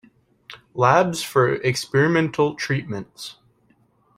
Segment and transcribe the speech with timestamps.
[0.73, 3.35] Labs for experimental treatments.